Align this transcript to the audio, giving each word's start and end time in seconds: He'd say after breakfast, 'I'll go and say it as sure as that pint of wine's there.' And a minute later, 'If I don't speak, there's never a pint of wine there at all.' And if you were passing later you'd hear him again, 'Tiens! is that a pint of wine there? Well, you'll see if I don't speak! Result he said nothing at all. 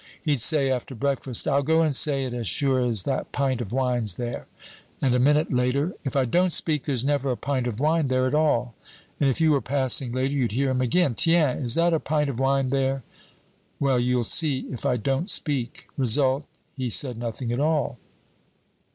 He'd 0.19 0.41
say 0.41 0.71
after 0.71 0.95
breakfast, 0.95 1.47
'I'll 1.47 1.61
go 1.61 1.83
and 1.83 1.95
say 1.95 2.23
it 2.23 2.33
as 2.33 2.47
sure 2.47 2.79
as 2.83 3.03
that 3.03 3.31
pint 3.31 3.61
of 3.61 3.71
wine's 3.71 4.15
there.' 4.15 4.47
And 4.99 5.13
a 5.13 5.19
minute 5.19 5.53
later, 5.53 5.93
'If 6.03 6.15
I 6.15 6.25
don't 6.25 6.51
speak, 6.51 6.85
there's 6.85 7.05
never 7.05 7.29
a 7.29 7.37
pint 7.37 7.67
of 7.67 7.79
wine 7.79 8.07
there 8.07 8.25
at 8.25 8.33
all.' 8.33 8.73
And 9.19 9.29
if 9.29 9.39
you 9.39 9.51
were 9.51 9.61
passing 9.61 10.11
later 10.11 10.33
you'd 10.33 10.53
hear 10.53 10.71
him 10.71 10.81
again, 10.81 11.13
'Tiens! 11.13 11.63
is 11.65 11.75
that 11.75 11.93
a 11.93 11.99
pint 11.99 12.31
of 12.31 12.39
wine 12.39 12.69
there? 12.71 13.03
Well, 13.79 13.99
you'll 13.99 14.23
see 14.23 14.61
if 14.71 14.87
I 14.87 14.97
don't 14.97 15.29
speak! 15.29 15.85
Result 15.97 16.47
he 16.75 16.89
said 16.89 17.19
nothing 17.19 17.51
at 17.53 17.59
all. 17.59 17.99